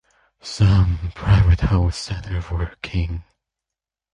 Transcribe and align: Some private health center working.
Some 0.41 1.11
private 1.13 1.59
health 1.59 1.93
center 1.93 2.43
working. 2.49 3.23